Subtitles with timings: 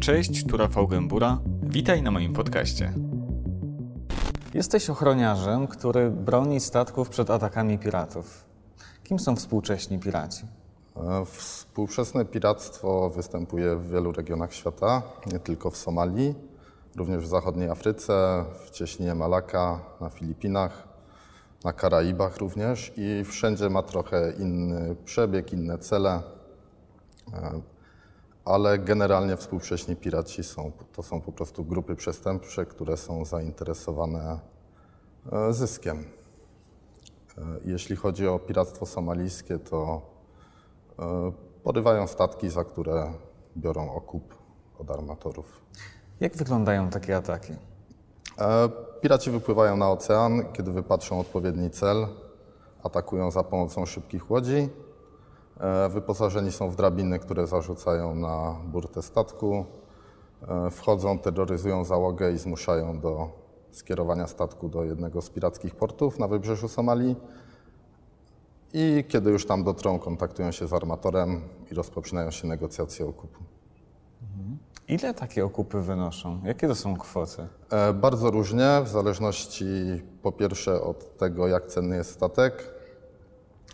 [0.00, 1.38] Cześć, tu Rafał Gębura.
[1.62, 2.92] Witaj na moim podcaście.
[4.54, 8.44] Jesteś ochroniarzem, który broni statków przed atakami piratów.
[9.04, 10.44] Kim są współcześni piraci?
[10.96, 16.34] E, Współczesne piractwo występuje w wielu regionach świata, nie tylko w Somalii,
[16.96, 20.88] również w zachodniej Afryce, w cieśninie Malaka, na Filipinach,
[21.64, 26.22] na Karaibach również i wszędzie ma trochę inny przebieg, inne cele,
[27.34, 27.60] E,
[28.46, 34.40] ale generalnie współcześni piraci są, to są po prostu grupy przestępcze, które są zainteresowane
[35.32, 36.04] e, zyskiem.
[37.38, 40.02] E, Jeśli chodzi o piractwo somalijskie, to
[40.98, 41.32] e,
[41.64, 43.12] porywają statki, za które
[43.56, 44.34] biorą okup
[44.78, 45.60] od armatorów.
[46.20, 47.52] Jak wyglądają takie ataki?
[49.00, 52.06] Piraci wypływają na ocean, kiedy wypatrzą odpowiedni cel,
[52.82, 54.68] atakują za pomocą szybkich łodzi.
[55.60, 59.64] E, Wyposażeni są w drabiny, które zarzucają na burtę statku.
[60.48, 63.28] E, Wchodzą, terroryzują załogę i zmuszają do
[63.70, 67.16] skierowania statku do jednego z pirackich portów na wybrzeżu Somalii.
[68.72, 73.38] I kiedy już tam dotrą, kontaktują się z armatorem i rozpoczynają się negocjacje okupu.
[74.88, 76.40] Ile takie okupy wynoszą?
[76.44, 77.46] Jakie to są kwoty?
[77.70, 79.64] E, Bardzo różnie, w zależności
[80.22, 82.74] po pierwsze od tego, jak cenny jest statek,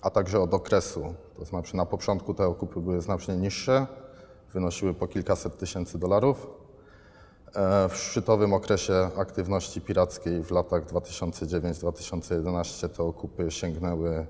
[0.02, 1.14] a także od okresu.
[1.42, 3.86] To znaczy na początku te okupy były znacznie niższe,
[4.52, 6.50] wynosiły po kilkaset tysięcy dolarów.
[7.54, 14.26] E, W szczytowym okresie aktywności pirackiej w latach 2009-2011 te okupy sięgnęły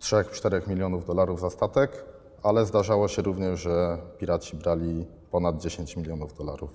[0.00, 2.04] 3-4 milionów dolarów za statek,
[2.42, 6.70] ale zdarzało się również, że piraci brali ponad 10 milionów dolarów.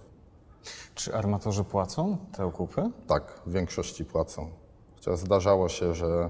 [0.96, 2.92] Czy armatorzy płacą te okupy?
[3.08, 4.50] Tak, w większości płacą.
[4.96, 6.30] Chociaż zdarzało się, że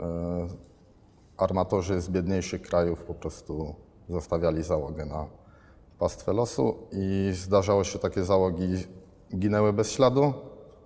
[0.00, 0.66] e,
[1.38, 3.74] armatorzy z biedniejszych krajów po prostu
[4.08, 5.26] zostawiali załogę na
[5.98, 8.86] pastwę losu i zdarzało się takie załogi
[9.36, 10.34] ginęły bez śladu,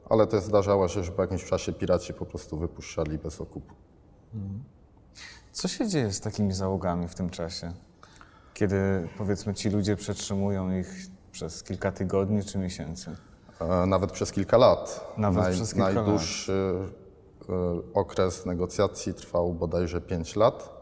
[0.08, 3.74] ale też zdarzało się, że po jakimś czasie piraci po prostu wypuszczali bez okupu.
[5.52, 7.72] Co się dzieje z takimi załogami w tym czasie?
[8.54, 10.94] Kiedy powiedzmy ci ludzie przetrzymują ich
[11.32, 13.16] przez kilka tygodni czy miesięcy?
[13.60, 15.12] E, Nawet przez kilka lat.
[15.16, 15.94] Nawet przez kilka lat.
[15.94, 17.09] najdłuższy e,
[17.94, 20.80] okres negocjacji trwał bodajże 5 lat.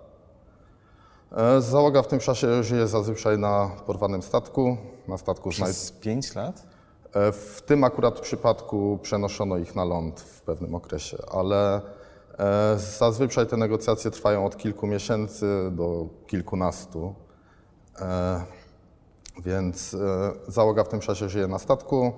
[1.33, 4.77] E, Załoga w tym czasie żyje zazwyczaj na porwanym statku.
[5.09, 6.67] Na statku Przez pięć lat?
[7.15, 11.81] E, W tym akurat przypadku przenoszono ich na ląd w pewnym okresie, ale
[12.39, 17.15] e, zazwyczaj te negocjacje trwają od kilku miesięcy do kilkunastu.
[18.01, 18.45] E,
[19.45, 22.13] Więc e, załoga w tym czasie żyje na statku.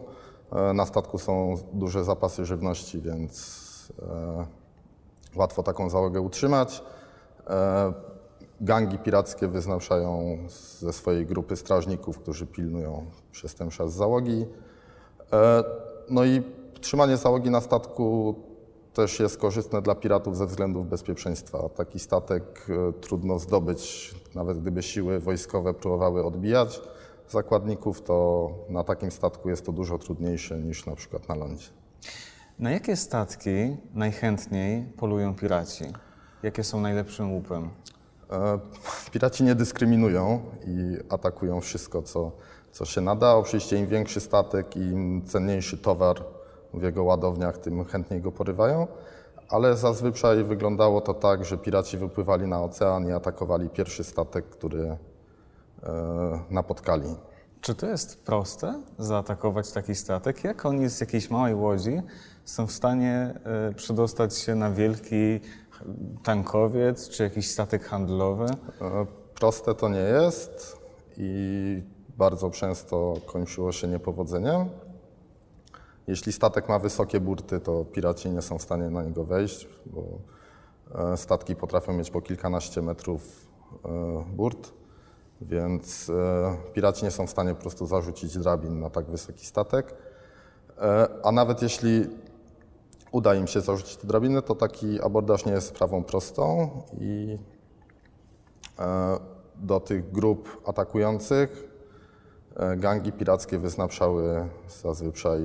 [0.52, 3.69] E, Na statku są duże zapasy żywności, więc e,
[5.36, 6.82] łatwo taką załogę utrzymać.
[7.46, 7.92] E,
[8.60, 10.38] Gangi pirackie wyznaczają
[10.78, 14.46] ze swojej grupy strażników, którzy pilnują przez ten czas załogi.
[15.32, 15.64] E,
[16.10, 16.42] No i
[16.80, 18.34] trzymanie załogi na statku
[18.94, 21.68] też jest korzystne dla piratów ze względów bezpieczeństwa.
[21.68, 26.80] Taki statek e, trudno zdobyć, nawet gdyby siły wojskowe próbowały odbijać
[27.28, 31.66] zakładników, to na takim statku jest to dużo trudniejsze niż na przykład na lądzie.
[32.60, 35.84] Na jakie statki najchętniej polują piraci?
[36.42, 37.70] Jakie są najlepszym łupem?
[38.30, 38.58] E,
[39.12, 42.32] Piraci nie dyskryminują i atakują wszystko, co,
[42.72, 43.34] co się nada.
[43.34, 46.24] Oczywiście im większy statek, im cenniejszy towar
[46.74, 48.86] w jego ładowniach, tym chętniej go porywają.
[49.48, 54.82] Ale zazwyczaj wyglądało to tak, że piraci wypływali na ocean i atakowali pierwszy statek, który
[54.82, 54.96] e,
[56.50, 57.16] napotkali.
[57.60, 60.44] Czy to jest proste zaatakować taki statek?
[60.44, 62.02] Jak oni z jakiejś małej łodzi
[62.44, 65.40] są w stanie e, przedostać się na wielki
[66.22, 68.46] tankowiec czy jakiś statek handlowy?
[68.80, 70.78] E, Proste to nie jest
[71.16, 71.82] i
[72.18, 74.68] bardzo często kończyło się niepowodzeniem.
[76.06, 80.04] Jeśli statek ma wysokie burty, to piraci nie są w stanie na niego wejść, bo
[81.12, 83.50] e, statki potrafią mieć po kilkanaście metrów
[84.32, 84.72] burt,
[85.40, 89.94] więc e, piraci nie są w stanie po prostu zarzucić drabin na tak wysoki statek.
[90.78, 92.06] E, A nawet jeśli
[93.12, 96.70] uda im się zarzucić te drabiny, to taki abordaż nie jest sprawą prostą
[97.00, 97.38] i
[98.80, 99.18] E,
[99.56, 101.68] do tych grup atakujących
[102.76, 104.48] gangi pirackie wyznaczały
[104.82, 105.40] zazwyczaj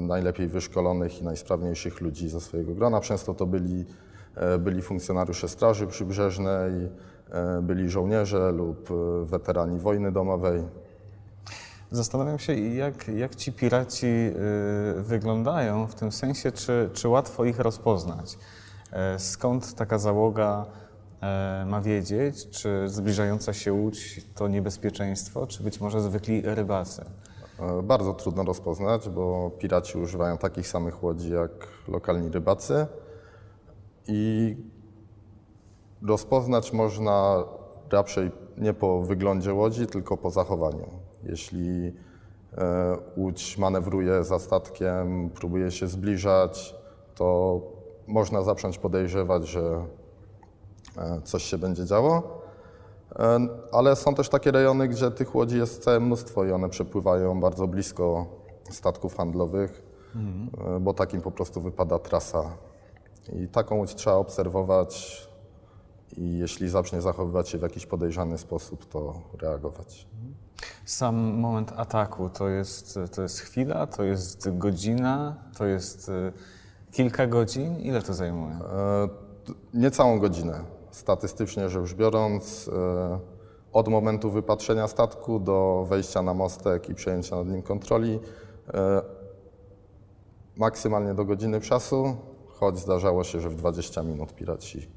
[0.00, 3.00] najlepiej wyszkolonych i najsprawniejszych ludzi ze swojego grona.
[3.00, 3.84] Często to byli,
[4.58, 6.72] byli funkcjonariusze Straży Przybrzeżnej,
[7.62, 10.62] byli żołnierze lub e, weterani wojny domowej.
[11.90, 14.32] Zastanawiam się, jak, jak ci piraci y,
[15.02, 18.38] wyglądają, w tym sensie, czy, czy łatwo ich rozpoznać.
[18.92, 20.66] E, Skąd taka załoga
[21.22, 27.04] e, ma wiedzieć, czy zbliżająca się łódź to niebezpieczeństwo, czy być może zwykli rybacy?
[27.60, 31.50] E, Bardzo trudno rozpoznać, bo piraci używają takich samych łodzi jak
[31.88, 32.86] lokalni rybacy
[34.08, 34.56] i
[36.06, 37.44] rozpoznać można
[37.92, 40.86] raczej nie po wyglądzie łodzi, tylko po zachowaniu.
[41.22, 41.92] Jeśli
[42.58, 46.74] e, łódź manewruje za statkiem, próbuje się zbliżać,
[47.14, 47.60] to
[48.06, 49.84] można zacząć podejrzewać, że
[50.98, 52.42] e, coś się będzie działo.
[53.18, 57.40] E, Ale są też takie rejony, gdzie tych łodzi jest całe mnóstwo i one przepływają
[57.40, 58.26] bardzo blisko
[58.70, 59.82] statków handlowych,
[60.76, 62.56] e, bo takim po prostu wypada trasa.
[63.32, 65.31] I taką łódź trzeba obserwować
[66.16, 70.06] i jeśli zacznie zachowywać się w jakiś podejrzany sposób, to reagować.
[70.84, 76.32] Sam moment ataku to jest, to jest chwila, to jest godzina, to jest e,
[76.92, 77.80] kilka godzin.
[77.80, 78.54] Ile to zajmuje?
[78.54, 79.08] E,
[79.74, 80.64] Niecałą godzinę.
[80.90, 83.18] Statystycznie rzecz biorąc, e,
[83.72, 88.20] od momentu wypatrzenia statku do wejścia na mostek i przejęcia nad nim kontroli,
[88.74, 89.02] e,
[90.56, 92.16] maksymalnie do godziny czasu,
[92.48, 94.88] choć zdarzało się, że w 20 minut piraci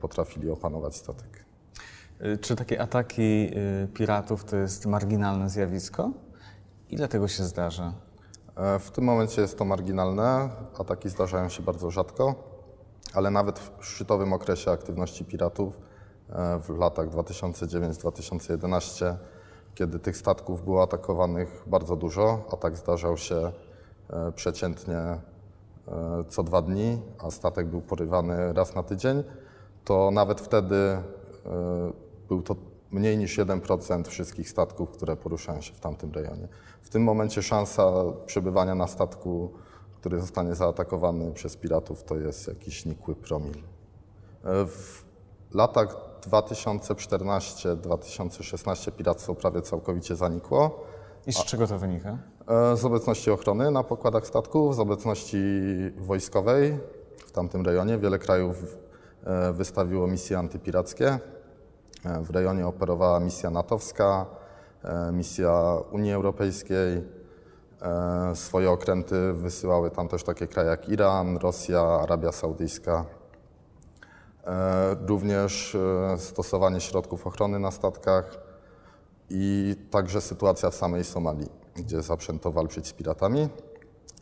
[0.00, 1.44] potrafili opanować statek.
[2.20, 3.50] E, Czy takie ataki
[3.82, 6.10] e, piratów to jest marginalne zjawisko?
[6.90, 7.92] Ile tego się zdarza?
[8.56, 10.48] E, W tym momencie jest to marginalne.
[10.78, 12.34] Ataki zdarzają się bardzo rzadko,
[13.14, 15.78] ale nawet w szczytowym okresie aktywności piratów
[16.30, 19.14] e, w latach 2009-2011,
[19.74, 23.52] kiedy tych statków było atakowanych bardzo dużo, atak zdarzał się
[24.10, 25.20] e, przeciętnie e,
[26.28, 29.24] co dwa dni, a statek był porywany raz na tydzień,
[29.84, 31.02] to nawet wtedy e,
[32.28, 32.56] był to
[32.90, 36.48] mniej niż 1% wszystkich statków, które poruszają się w tamtym rejonie.
[36.82, 37.92] W tym momencie szansa
[38.26, 39.52] przebywania na statku,
[40.00, 43.54] który zostanie zaatakowany przez piratów, to jest jakiś nikły promil.
[44.44, 45.04] E, W
[45.54, 45.96] latach
[46.30, 50.84] 2014-2016 piractwo prawie całkowicie zanikło.
[51.26, 52.18] I z czego to wynika?
[52.48, 55.38] E, Z obecności ochrony na pokładach statków, z obecności
[55.96, 56.78] wojskowej
[57.26, 57.98] w tamtym rejonie.
[57.98, 58.76] Wiele krajów
[59.52, 61.18] wystawiło misje antypirackie.
[62.04, 64.26] E, W rejonie operowała misja natowska,
[64.84, 67.02] e, misja Unii Europejskiej.
[67.82, 73.04] E, Swoje okręty wysyłały tam też takie kraje jak Iran, Rosja, Arabia Saudyjska.
[74.46, 78.38] E, Również e, stosowanie środków ochrony na statkach
[79.30, 83.48] i także sytuacja w samej Somalii, gdzie zaprzęto walczyć z piratami.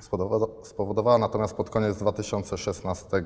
[0.02, 3.22] Spowodowa- Spowodowała natomiast pod koniec 2016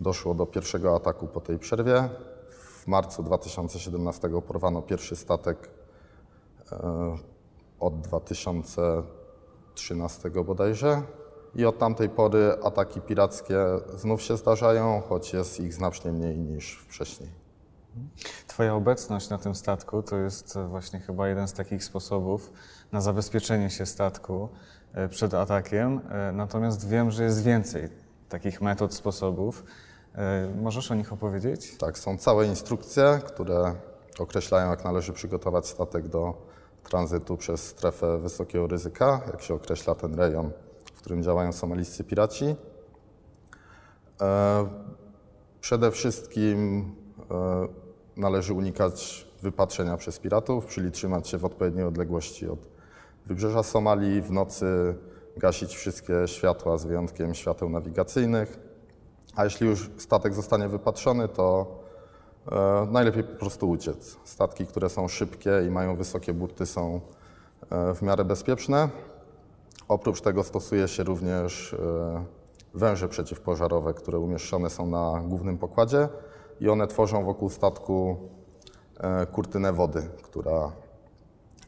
[0.00, 2.08] doszło do pierwszego ataku po tej przerwie.
[2.50, 5.70] W marcu 2017 porwano pierwszy statek
[6.72, 7.16] e,
[7.80, 11.02] od 2013 bodajże.
[11.54, 13.58] I od tamtej pory ataki pirackie
[13.96, 17.30] znów się zdarzają, choć jest ich znacznie mniej niż wcześniej.
[18.46, 22.52] Twoja obecność na tym statku to jest e, właśnie chyba jeden z takich sposobów
[22.92, 24.48] na zabezpieczenie się statku
[24.92, 26.00] e, przed atakiem.
[26.32, 28.03] Natomiast wiem, że jest więcej
[28.34, 29.64] takich metod, sposobów.
[30.14, 31.76] E, Możesz o nich opowiedzieć?
[31.76, 33.74] Tak, są całe instrukcje, które
[34.18, 36.34] określają, jak należy przygotować statek do
[36.84, 40.50] tranzytu przez strefę wysokiego ryzyka, jak się określa ten rejon,
[40.94, 42.56] w którym działają somalijscy piraci.
[44.20, 44.66] E,
[45.60, 46.84] Przede wszystkim
[47.30, 47.68] e,
[48.16, 52.58] należy unikać wypatrzenia przez piratów, czyli trzymać się w odpowiedniej odległości od
[53.26, 54.94] wybrzeża Somalii, w nocy
[55.36, 58.58] gasić wszystkie światła z wyjątkiem świateł nawigacyjnych.
[59.36, 61.66] A jeśli już statek zostanie wypatrzony, to
[62.52, 64.16] e, najlepiej po prostu uciec.
[64.24, 67.00] Statki, które są szybkie i mają wysokie burty, są
[67.70, 68.88] e, w miarę bezpieczne.
[69.88, 72.24] Oprócz tego stosuje się również e,
[72.74, 76.08] węże przeciwpożarowe, które umieszczone są na głównym pokładzie
[76.60, 78.16] i one tworzą wokół statku
[79.00, 80.72] e, kurtynę wody, która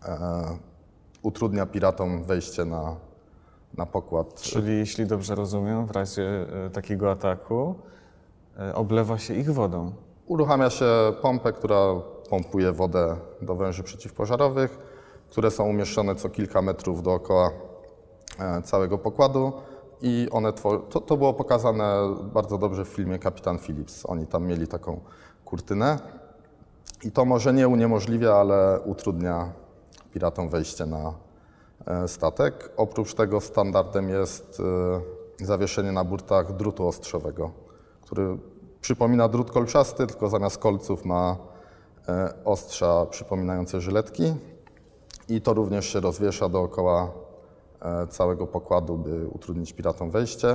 [0.04, 0.58] e,
[1.22, 2.96] utrudnia piratom wejście na,
[3.74, 4.40] na pokład.
[4.40, 7.74] Czyli jeśli dobrze rozumiem, w razie e, takiego ataku
[8.58, 9.92] e, oblewa się ich wodą.
[10.26, 10.86] Uruchamia się
[11.22, 11.76] pompę, która
[12.30, 14.78] pompuje wodę do węży przeciwpożarowych,
[15.30, 17.50] które są umieszczone co kilka metrów dookoła
[18.38, 19.52] e, całego pokładu
[20.02, 24.06] i one to, to było pokazane bardzo dobrze w filmie Kapitan Phillips.
[24.06, 25.00] Oni tam mieli taką
[25.44, 25.98] kurtynę
[27.04, 29.52] i to może nie uniemożliwia, ale utrudnia
[30.12, 31.12] piratom wejście na e,
[32.06, 32.70] statek.
[32.76, 34.60] Oprócz tego standardem jest
[35.40, 37.50] e, zawieszenie na burtach drutu ostrzowego,
[38.02, 38.38] który
[38.80, 41.36] przypomina drut kolczasty, tylko zamiast kolców ma
[42.08, 44.34] e, ostrza przypominające żyletki
[45.28, 47.10] i to również się rozwiesza dookoła
[47.82, 50.48] e, całego pokładu, by utrudnić piratom wejście.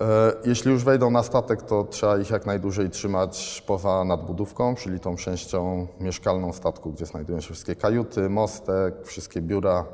[0.00, 5.00] E, Jeśli już wejdą na statek, to trzeba ich jak najdłużej trzymać poza nadbudówką, czyli
[5.00, 9.84] tą częścią mieszkalną statku, gdzie znajdują się wszystkie kajuty, mostek, wszystkie biura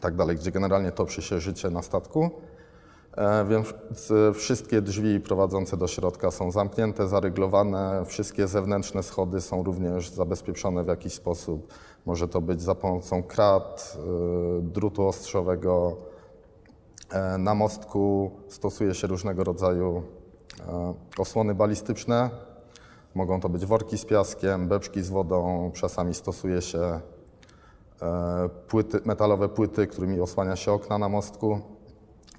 [0.00, 2.30] tak dalej, gdzie generalnie toczy się życie na statku.
[3.16, 3.74] E, Więc
[4.10, 10.84] e, wszystkie drzwi prowadzące do środka są zamknięte, zaryglowane, wszystkie zewnętrzne schody są również zabezpieczone
[10.84, 11.72] w jakiś sposób.
[12.06, 15.96] Może to być za pomocą krat, e, drutu ostrzowego.
[17.38, 20.02] Na mostku stosuje się różnego rodzaju
[21.18, 22.30] osłony balistyczne.
[23.14, 27.00] Mogą to być worki z piaskiem, beczki z wodą, czasami stosuje się
[28.68, 31.60] płyty, metalowe płyty, którymi osłania się okna na mostku.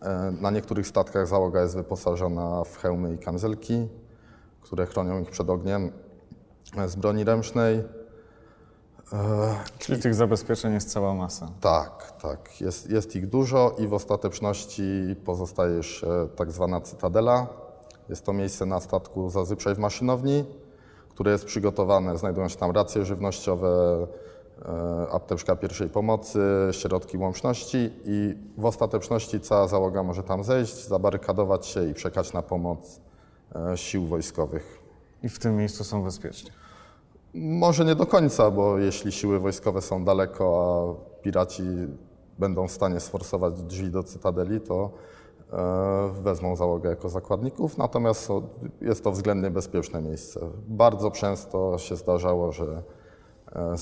[0.01, 3.87] E, Na niektórych statkach załoga jest wyposażona w hełmy i kamizelki,
[4.61, 5.91] które chronią ich przed ogniem
[6.77, 7.83] e, z broni ręcznej.
[9.79, 11.47] Czyli tych zabezpieczeń jest cała masa.
[11.61, 12.61] Tak, tak.
[12.61, 17.47] Jest, jest ich dużo i w ostateczności pozostaje jeszcze tak zwana cytadela.
[18.09, 20.45] Jest to miejsce na statku zazwyczaj w maszynowni,
[21.09, 22.17] które jest przygotowane.
[22.17, 23.67] Znajdują się tam racje żywnościowe,
[24.03, 24.07] e,
[25.11, 26.39] apteczka pierwszej pomocy,
[26.71, 32.41] środki łączności i w ostateczności cała załoga może tam zejść, zabarykadować się i czekać na
[32.41, 33.01] pomoc
[33.55, 34.79] e, sił wojskowych.
[35.23, 36.51] I w tym miejscu są bezpieczni.
[37.33, 40.45] Może nie do końca, bo jeśli siły wojskowe są daleko,
[41.19, 41.63] a piraci
[42.39, 44.89] będą w stanie sforsować drzwi do cytadeli, to
[45.53, 47.77] e, wezmą załogę jako zakładników.
[47.77, 48.29] Natomiast
[48.81, 50.39] jest to względnie bezpieczne miejsce.
[50.67, 52.83] Bardzo często się zdarzało, że
[53.51, 53.77] e,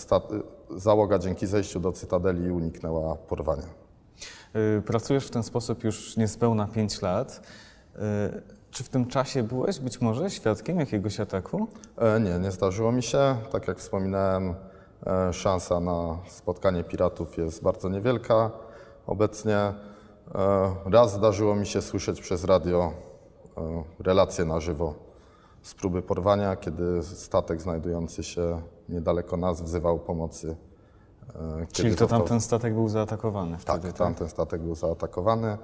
[0.80, 3.68] załoga dzięki zejściu do cytadeli uniknęła porwania.
[4.77, 7.42] Y, Pracujesz w ten sposób już niespełna 5 lat.
[7.96, 8.00] Y,
[8.72, 11.68] Czy w tym czasie byłeś być może świadkiem jakiegoś ataku?
[11.98, 13.36] E, Nie, nie zdarzyło mi się.
[13.51, 14.56] Tak jak wspominałem,
[15.08, 18.51] e, szansa na spotkanie piratów jest bardzo niewielka
[19.08, 19.58] obecnie.
[19.58, 19.74] E,
[20.86, 22.94] Raz zdarzyło mi się słyszeć przez radio
[24.00, 24.94] relacje na żywo
[25.63, 30.55] z próby porwania, kiedy statek znajdujący się niedaleko nas wzywał pomocy.
[31.62, 35.58] e, Czyli to tamten statek był zaatakowany wtedy, tak, tamten statek był zaatakowany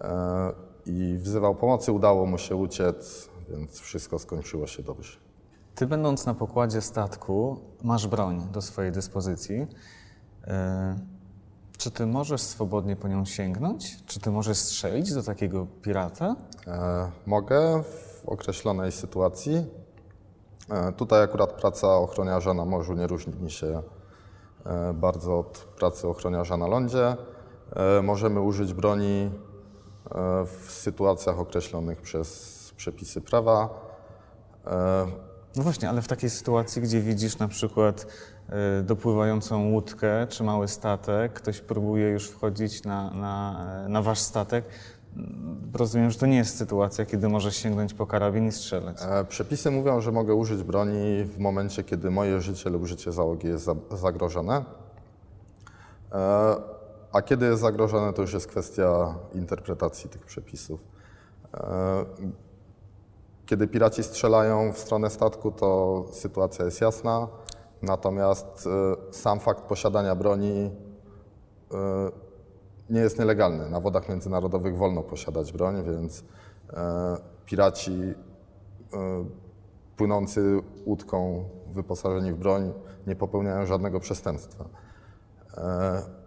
[0.00, 0.52] e,
[0.86, 1.92] i wzywał pomocy.
[1.92, 5.18] Udało mu się uciec, więc wszystko skończyło się dobrze.
[5.74, 9.66] Ty będąc na pokładzie statku, masz broń do swojej dyspozycji.
[10.46, 10.98] E,
[11.78, 14.04] Czy ty możesz swobodnie po nią sięgnąć?
[14.06, 16.36] Czy ty możesz strzelić do takiego pirata?
[16.66, 17.82] E, Mogę
[18.24, 19.66] w określonej sytuacji.
[20.70, 23.82] E, Tutaj akurat praca ochroniarza na morzu nie różni się
[24.66, 27.16] e, bardzo od pracy ochroniarza na lądzie.
[27.76, 29.30] E, Możemy użyć broni
[30.46, 33.68] w sytuacjach określonych przez przepisy prawa.
[35.56, 38.06] No właśnie, ale w takiej sytuacji, gdzie widzisz na przykład
[38.82, 44.64] dopływającą łódkę czy mały statek, ktoś próbuje już wchodzić na, na, na wasz statek,
[45.74, 48.96] rozumiem, że to nie jest sytuacja, kiedy możesz sięgnąć po karabin i strzelać.
[49.02, 53.48] E, Przepisy mówią, że mogę użyć broni w momencie, kiedy moje życie lub życie załogi
[53.48, 54.64] jest za- zagrożone.
[56.12, 56.56] E,
[57.12, 60.80] A kiedy jest zagrożone, to już jest kwestia interpretacji tych przepisów.
[61.54, 62.04] E,
[63.46, 67.28] Kiedy piraci strzelają w stronę statku, to sytuacja jest jasna.
[67.82, 68.68] Natomiast
[69.10, 70.70] sam fakt posiadania broni
[72.90, 73.70] nie jest nielegalny.
[73.70, 76.24] Na wodach międzynarodowych wolno posiadać broń, więc
[76.72, 78.14] e, piraci e,
[79.96, 82.72] płynący łódką wyposażeni w broń
[83.06, 84.64] nie popełniają żadnego przestępstwa.
[85.56, 86.24] E,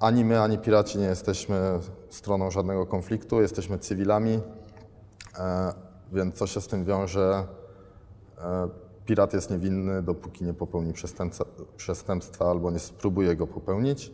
[0.00, 1.78] Ani my, ani piraci nie jesteśmy
[2.10, 4.40] stroną żadnego konfliktu, jesteśmy cywilami,
[6.12, 7.46] więc co się z tym wiąże?
[9.06, 10.92] Pirat jest niewinny, dopóki nie popełni
[11.76, 14.12] przestępstwa albo nie spróbuje go popełnić.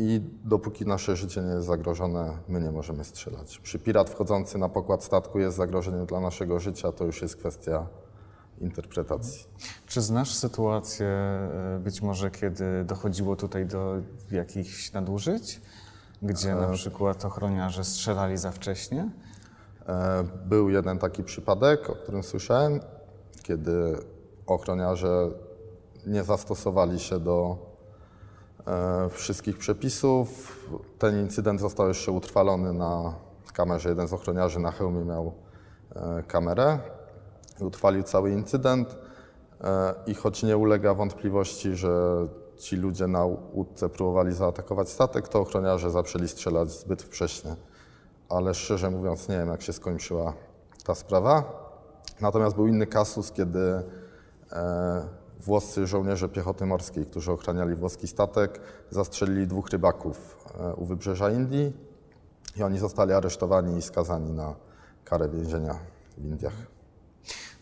[0.00, 3.58] I dopóki nasze życie nie jest zagrożone, my nie możemy strzelać.
[3.58, 7.86] Przy pirat wchodzący na pokład statku jest zagrożeniem dla naszego życia, to już jest kwestia
[8.60, 9.44] interpretacji.
[9.86, 13.94] Czy znasz sytuację e, być może, kiedy dochodziło tutaj do
[14.30, 15.60] jakichś nadużyć,
[16.22, 19.10] gdzie na przykład ochroniarze strzelali za wcześnie?
[19.86, 22.80] E, Był jeden taki przypadek, o którym słyszałem,
[23.42, 23.96] kiedy
[24.46, 25.28] ochroniarze
[26.06, 27.67] nie zastosowali się do e,
[29.10, 30.58] wszystkich przepisów.
[30.98, 33.14] Ten incydent został jeszcze utrwalony na
[33.52, 33.88] kamerze.
[33.88, 35.32] Jeden z ochroniarzy na hełmie miał
[35.96, 36.78] e, kamerę
[37.60, 38.96] i utrwalił cały incydent.
[39.60, 45.40] E, I choć nie ulega wątpliwości, że ci ludzie na łódce próbowali zaatakować statek, to
[45.40, 47.56] ochroniarze zaczęli strzelać zbyt wcześnie.
[48.28, 50.32] Ale szczerze mówiąc, nie wiem, jak się skończyła
[50.84, 51.44] ta sprawa.
[52.20, 53.82] Natomiast był inny kasus, kiedy
[54.52, 55.08] e,
[55.40, 61.72] włoscy żołnierze piechoty morskiej, którzy ochraniali włoski statek, zastrzelili dwóch rybaków e, u wybrzeża Indii.
[62.56, 64.54] i oni zostali aresztowani i skazani na
[65.04, 65.74] karę więzienia
[66.18, 66.52] w Indiach.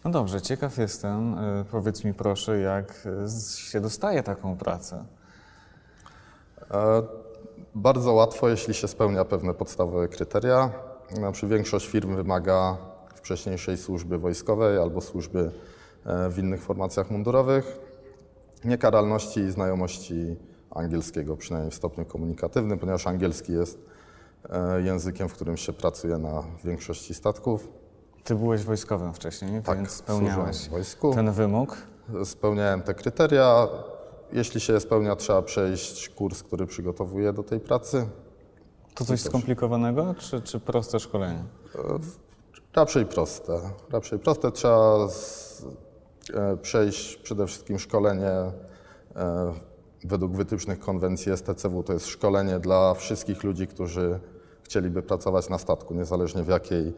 [0.05, 1.39] No dobrze, ciekaw jestem.
[1.39, 5.05] e, Powiedz mi proszę, jak e, się dostaje taką pracę?
[7.75, 10.71] Bardzo łatwo, jeśli się spełnia pewne podstawowe kryteria.
[11.13, 12.77] Znaczy, większość firm wymaga
[13.15, 15.51] wcześniejszej służby wojskowej albo służby
[16.31, 17.79] w innych formacjach mundurowych,
[18.65, 20.37] niekaralności i znajomości
[20.71, 23.79] angielskiego, przynajmniej w stopniu komunikatywnym, ponieważ angielski jest
[24.51, 27.69] e, językiem, w którym się pracuje na większości statków.
[28.25, 31.15] Ty byłeś wojskowym wcześniej, Tak, więc spełniałeś wojsku.
[31.15, 31.77] ten wymóg.
[32.25, 33.69] Spełniałem te kryteria.
[34.33, 38.07] Jeśli się je spełnia, trzeba przejść kurs, który przygotowuje do tej pracy.
[38.95, 41.45] To coś skomplikowanego, czy, czy proste szkolenie?
[42.75, 43.61] Raczej proste.
[43.91, 44.53] Raczej proste.
[44.53, 45.86] Trzeba z, e,
[46.63, 48.53] przejść przede wszystkim szkolenie e,
[50.05, 51.83] według wytycznych konwencji STCW.
[51.83, 54.21] To jest szkolenie dla wszystkich ludzi, którzy
[54.63, 56.95] chcieliby pracować na statku, niezależnie w jakiej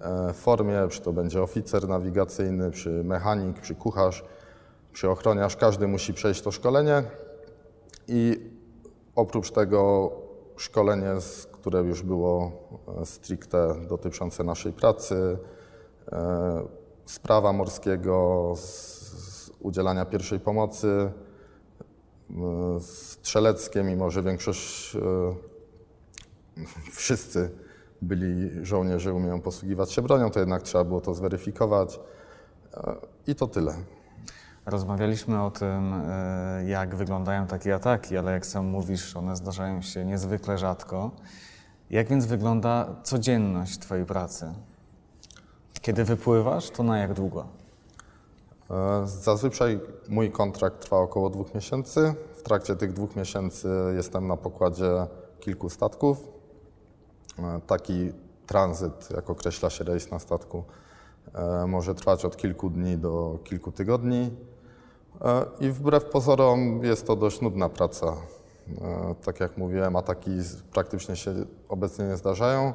[0.00, 4.24] e, formie, czy to będzie oficer nawigacyjny, czy mechanik, czy kucharz,
[4.92, 5.56] czy ochroniarz.
[5.56, 7.02] Każdy musi przejść to szkolenie
[8.08, 8.50] i
[9.16, 10.12] oprócz tego
[10.56, 11.14] szkolenie,
[11.52, 12.52] które już było
[13.00, 15.38] e, stricte dotyczące naszej pracy,
[17.06, 18.62] e, sprawa morskiego, z,
[19.12, 21.12] z udzielania pierwszej pomocy,
[22.30, 25.00] e, strzeleckie, mimo że większość, e,
[26.92, 27.50] wszyscy
[28.02, 32.00] byli żołnierze, umieją posługiwać się bronią, to jednak trzeba było to zweryfikować.
[32.74, 32.94] E,
[33.26, 33.74] I to tyle.
[34.66, 35.94] Rozmawialiśmy o tym,
[36.66, 41.10] jak wyglądają takie ataki, ale jak sam mówisz, one zdarzają się niezwykle rzadko.
[41.90, 44.54] Jak więc wygląda codzienność Twojej pracy?
[45.82, 47.46] Kiedy wypływasz, to na jak długo?
[48.70, 52.14] E, Zazwyczaj mój kontrakt trwa około dwóch miesięcy.
[52.36, 55.06] W trakcie tych dwóch miesięcy jestem na pokładzie
[55.40, 56.28] kilku statków.
[57.38, 58.12] E, Taki
[58.46, 60.64] tranzyt, jak określa się rejs na statku,
[61.34, 64.30] e, może trwać od kilku dni do kilku tygodni.
[65.60, 68.16] I wbrew pozorom jest to dość nudna praca.
[69.24, 70.30] Tak jak mówiłem, ataki
[70.72, 71.34] praktycznie się
[71.68, 72.72] obecnie nie zdarzają.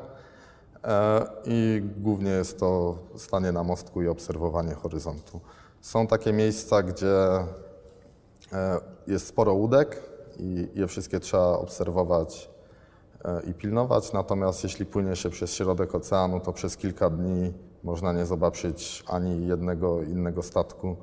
[0.83, 5.39] E, I głównie jest to stanie na mostku i obserwowanie horyzontu.
[5.81, 7.17] Są takie miejsca, gdzie
[8.53, 10.03] e, jest sporo łódek
[10.39, 12.49] i je wszystkie trzeba obserwować
[13.25, 14.13] e, i pilnować.
[14.13, 19.47] Natomiast jeśli płynie się przez środek oceanu, to przez kilka dni można nie zobaczyć ani
[19.47, 20.97] jednego innego statku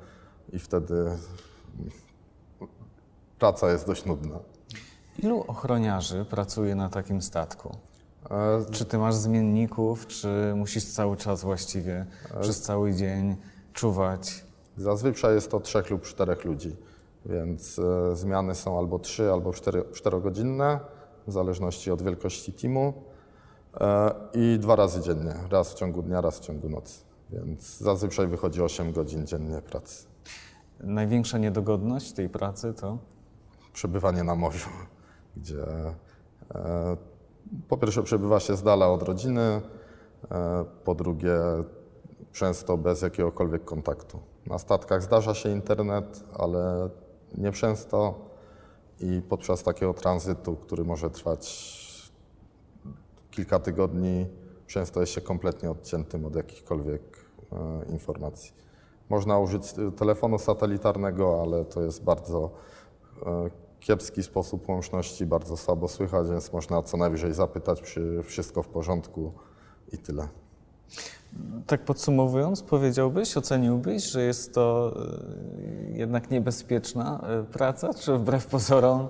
[0.53, 1.17] i wtedy
[3.39, 4.39] praca jest dość nudna.
[5.19, 7.75] Ilu ochroniarzy pracuje na takim statku?
[8.71, 12.05] Czy ty masz zmienników, czy musisz cały czas właściwie
[12.41, 13.35] przez cały dzień
[13.73, 14.45] czuwać?
[14.77, 16.75] Zazwyczaj jest to trzech lub czterech ludzi,
[17.25, 20.79] więc e, zmiany są albo trzy, albo cztery, czterogodzinne,
[21.27, 22.93] w zależności od wielkości teamu
[23.81, 28.27] e, i dwa razy dziennie, raz w ciągu dnia, raz w ciągu nocy, więc zazwyczaj
[28.27, 30.05] wychodzi 8 godzin dziennie pracy.
[30.79, 32.97] Największa niedogodność tej pracy to?
[33.73, 34.69] Przebywanie na morzu,
[35.37, 35.63] gdzie
[36.55, 36.97] e,
[37.67, 39.61] po pierwsze przebywa się z dala od rodziny,
[40.31, 41.37] e, po drugie
[42.31, 44.19] często bez jakiegokolwiek kontaktu.
[44.47, 46.89] Na statkach zdarza się internet, ale
[47.37, 48.13] nie często
[48.99, 51.75] i podczas takiego tranzytu, który może trwać
[53.31, 54.25] kilka tygodni,
[54.67, 57.01] często jest się kompletnie odciętym od jakichkolwiek
[57.51, 58.53] e, informacji.
[59.09, 62.51] Można użyć e, telefonu satelitarnego, ale to jest bardzo
[63.85, 69.33] kiepski sposób łączności, bardzo słabo słychać, więc można co najwyżej zapytać, czy wszystko w porządku
[69.93, 70.27] i tyle.
[71.67, 74.95] Tak podsumowując, powiedziałbyś, oceniłbyś, że jest to
[75.89, 79.07] y, jednak niebezpieczna y, praca, czy wbrew pozorom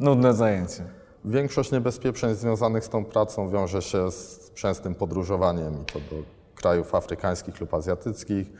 [0.00, 0.84] nudne zajęcie?
[1.24, 6.22] Większość niebezpieczeństw związanych z tą pracą wiąże się z częstym podróżowaniem i to do
[6.54, 8.52] krajów afrykańskich lub azjatyckich,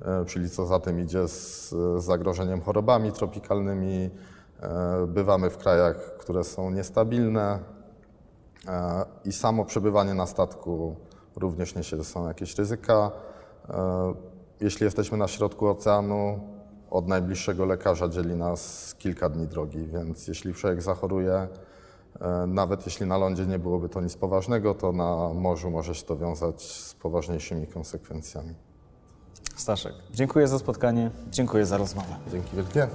[0.00, 4.10] e, czyli co za tym idzie z zagrożeniem chorobami tropikalnymi.
[4.64, 7.58] E, Bywamy w krajach, które są niestabilne
[8.68, 10.96] e, i samo przebywanie na statku
[11.36, 13.10] również niesie ze sobą jakieś ryzyka.
[13.68, 14.14] E,
[14.60, 16.40] Jeśli jesteśmy na środku oceanu,
[16.90, 21.48] od najbliższego lekarza dzieli nas kilka dni drogi, więc jeśli człowiek zachoruje,
[22.46, 26.16] Nawet jeśli na lądzie nie byłoby to nic poważnego, to na morzu może się to
[26.16, 28.54] wiązać z poważniejszymi konsekwencjami.
[29.56, 32.16] Staszek, dziękuję za spotkanie, dziękuję za rozmowę.
[32.32, 32.88] Dzięki wielkie.